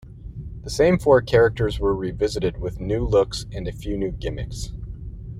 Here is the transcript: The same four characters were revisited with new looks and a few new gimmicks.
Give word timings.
The 0.63 0.71
same 0.71 0.97
four 0.97 1.21
characters 1.21 1.79
were 1.79 1.93
revisited 1.95 2.57
with 2.57 2.79
new 2.79 3.05
looks 3.05 3.45
and 3.51 3.67
a 3.67 3.71
few 3.71 3.95
new 3.99 4.09
gimmicks. 4.11 4.73